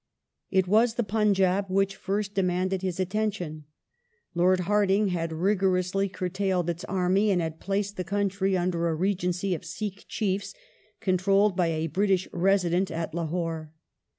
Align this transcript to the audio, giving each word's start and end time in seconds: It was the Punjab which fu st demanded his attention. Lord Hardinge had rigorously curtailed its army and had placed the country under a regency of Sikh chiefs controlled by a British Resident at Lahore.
It 0.49 0.67
was 0.67 0.95
the 0.95 1.03
Punjab 1.03 1.67
which 1.69 1.95
fu 1.95 2.23
st 2.23 2.33
demanded 2.33 2.81
his 2.81 2.99
attention. 2.99 3.65
Lord 4.33 4.61
Hardinge 4.61 5.11
had 5.11 5.31
rigorously 5.31 6.09
curtailed 6.09 6.71
its 6.71 6.83
army 6.85 7.29
and 7.29 7.39
had 7.39 7.59
placed 7.59 7.97
the 7.97 8.03
country 8.03 8.57
under 8.57 8.87
a 8.89 8.95
regency 8.95 9.53
of 9.53 9.63
Sikh 9.63 10.05
chiefs 10.07 10.55
controlled 11.01 11.55
by 11.55 11.67
a 11.67 11.85
British 11.85 12.27
Resident 12.33 12.89
at 12.89 13.13
Lahore. 13.13 13.73